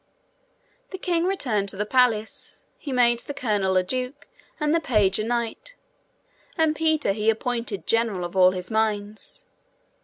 [0.89, 2.65] The king returned to the palace.
[2.79, 4.27] He made the colonel a duke,
[4.59, 5.75] and the page a knight,
[6.57, 9.45] and Peter he appointed general of all his mines.